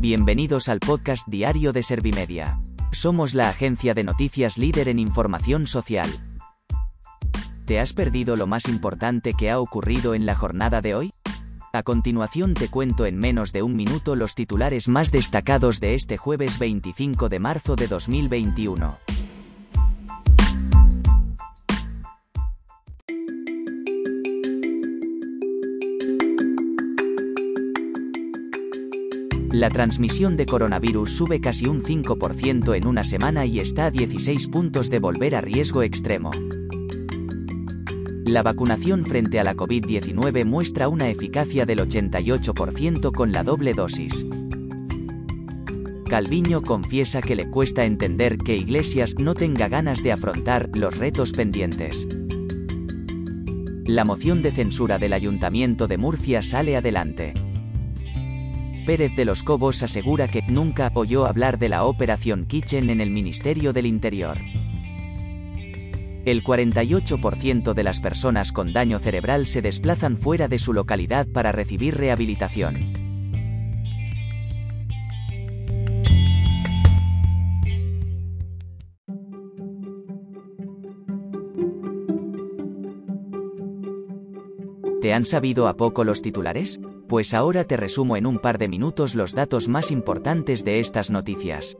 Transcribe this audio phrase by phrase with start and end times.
[0.00, 2.58] Bienvenidos al podcast diario de Servimedia.
[2.90, 6.08] Somos la agencia de noticias líder en información social.
[7.66, 11.12] ¿Te has perdido lo más importante que ha ocurrido en la jornada de hoy?
[11.74, 16.16] A continuación te cuento en menos de un minuto los titulares más destacados de este
[16.16, 18.96] jueves 25 de marzo de 2021.
[29.52, 34.46] La transmisión de coronavirus sube casi un 5% en una semana y está a 16
[34.46, 36.30] puntos de volver a riesgo extremo.
[38.24, 44.24] La vacunación frente a la COVID-19 muestra una eficacia del 88% con la doble dosis.
[46.08, 51.32] Calviño confiesa que le cuesta entender que Iglesias no tenga ganas de afrontar los retos
[51.32, 52.06] pendientes.
[53.84, 57.34] La moción de censura del Ayuntamiento de Murcia sale adelante.
[58.84, 63.10] Pérez de los Cobos asegura que nunca oyó hablar de la Operación Kitchen en el
[63.10, 64.38] Ministerio del Interior.
[66.24, 71.52] El 48% de las personas con daño cerebral se desplazan fuera de su localidad para
[71.52, 72.92] recibir rehabilitación.
[85.00, 86.78] ¿Te han sabido a poco los titulares?
[87.10, 91.10] Pues ahora te resumo en un par de minutos los datos más importantes de estas
[91.10, 91.76] noticias.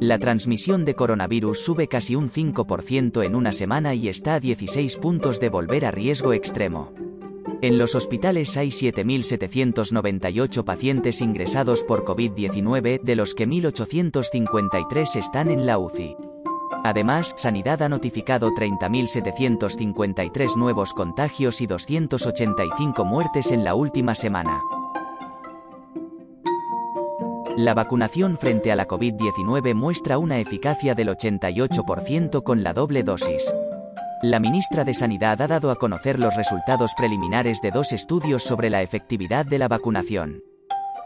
[0.00, 4.96] La transmisión de coronavirus sube casi un 5% en una semana y está a 16
[4.96, 6.94] puntos de volver a riesgo extremo.
[7.60, 15.66] En los hospitales hay 7.798 pacientes ingresados por COVID-19, de los que 1.853 están en
[15.66, 16.16] la UCI.
[16.84, 24.62] Además, Sanidad ha notificado 30.753 nuevos contagios y 285 muertes en la última semana.
[27.56, 33.52] La vacunación frente a la COVID-19 muestra una eficacia del 88% con la doble dosis.
[34.22, 38.70] La ministra de Sanidad ha dado a conocer los resultados preliminares de dos estudios sobre
[38.70, 40.47] la efectividad de la vacunación.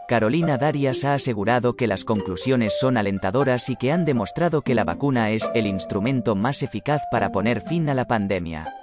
[0.07, 4.83] Carolina Darias ha asegurado que las conclusiones son alentadoras y que han demostrado que la
[4.83, 8.73] vacuna es el instrumento más eficaz para poner fin a la pandemia.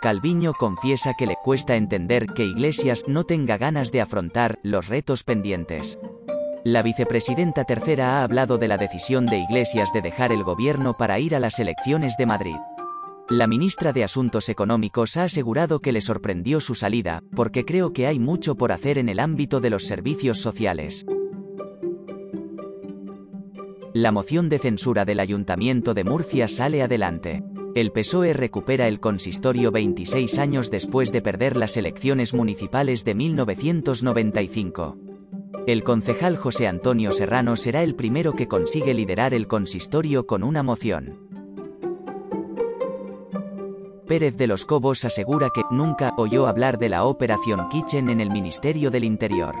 [0.00, 5.24] Calviño confiesa que le cuesta entender que Iglesias no tenga ganas de afrontar los retos
[5.24, 5.98] pendientes.
[6.64, 11.18] La vicepresidenta tercera ha hablado de la decisión de Iglesias de dejar el gobierno para
[11.18, 12.56] ir a las elecciones de Madrid.
[13.30, 18.08] La ministra de Asuntos Económicos ha asegurado que le sorprendió su salida, porque creo que
[18.08, 21.06] hay mucho por hacer en el ámbito de los servicios sociales.
[23.94, 27.44] La moción de censura del Ayuntamiento de Murcia sale adelante.
[27.76, 34.98] El PSOE recupera el consistorio 26 años después de perder las elecciones municipales de 1995.
[35.68, 40.64] El concejal José Antonio Serrano será el primero que consigue liderar el consistorio con una
[40.64, 41.29] moción.
[44.10, 48.28] Pérez de los Cobos asegura que nunca oyó hablar de la Operación Kitchen en el
[48.28, 49.54] Ministerio del Interior.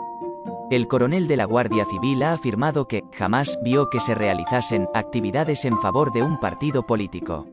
[0.72, 5.64] El coronel de la Guardia Civil ha afirmado que jamás vio que se realizasen actividades
[5.64, 7.46] en favor de un partido político.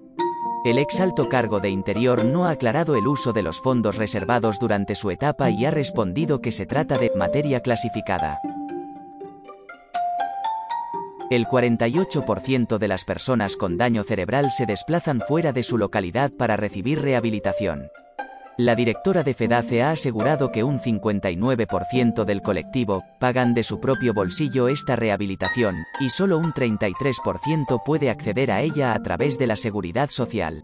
[0.66, 4.58] El ex alto cargo de Interior no ha aclarado el uso de los fondos reservados
[4.58, 8.40] durante su etapa y ha respondido que se trata de materia clasificada.
[11.30, 16.56] El 48% de las personas con daño cerebral se desplazan fuera de su localidad para
[16.56, 17.90] recibir rehabilitación.
[18.58, 24.14] La directora de FEDACE ha asegurado que un 59% del colectivo pagan de su propio
[24.14, 29.58] bolsillo esta rehabilitación, y solo un 33% puede acceder a ella a través de la
[29.58, 30.64] seguridad social.